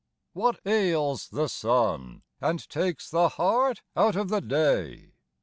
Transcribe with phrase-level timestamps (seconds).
[0.33, 5.13] What ails the sun, And takes the heart out of the day?